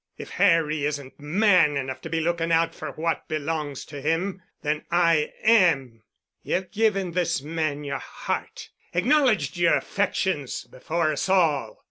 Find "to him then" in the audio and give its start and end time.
3.85-4.83